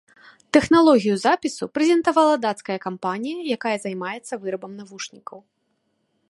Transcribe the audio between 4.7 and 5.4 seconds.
навушнікаў.